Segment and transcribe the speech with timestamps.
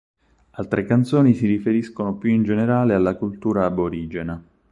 [0.53, 4.43] Altre canzoni si riferiscono più in generale alla cultura aborigena.